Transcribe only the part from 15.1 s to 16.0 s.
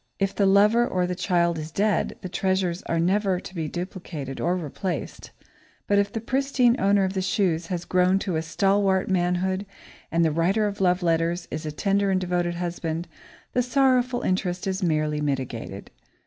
mitigated.